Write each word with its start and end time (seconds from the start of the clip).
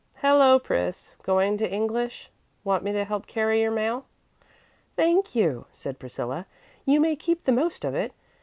"Hello, 0.21 0.57
Pris; 0.57 1.13
going 1.21 1.59
to 1.59 1.71
English? 1.71 2.31
Want 2.63 2.83
me 2.83 2.91
to 2.91 3.05
help 3.05 3.27
carry 3.27 3.61
your 3.61 3.69
mail?" 3.69 4.05
"Thank 4.95 5.35
you," 5.35 5.67
said 5.71 5.99
Priscilla; 5.99 6.47
"you 6.85 6.99
may 6.99 7.15
keep 7.15 7.43
the 7.43 7.51
most 7.51 7.85
of 7.85 7.93
it. 7.93 8.11